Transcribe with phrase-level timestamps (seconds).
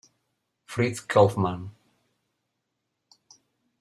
[0.65, 1.69] Fritz Kaufmann